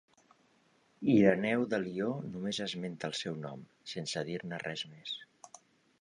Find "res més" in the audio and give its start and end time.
4.69-5.17